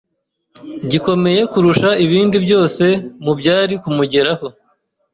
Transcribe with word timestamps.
gikomeye 0.91 1.41
kurusha 1.51 1.89
ibindi 2.05 2.37
byose 2.45 2.85
mu 3.23 3.33
byari 3.39 3.73
kumugeraho. 3.83 4.47